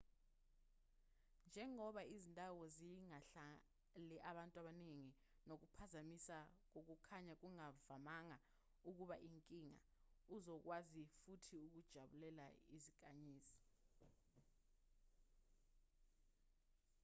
njengoba 1.47 2.01
izindawo 2.15 2.61
zingahlali 2.77 4.17
abantu 4.31 4.55
abaningi 4.61 5.11
nokuphazamisa 5.47 6.37
kokukhanya 6.71 7.33
kungavamanga 7.41 8.37
ukuba 8.89 9.15
inkinga 9.29 9.83
uzokwazi 10.35 11.01
futhi 11.19 11.59
ukujabulela 11.79 12.45
izinkanyezi 12.75 13.57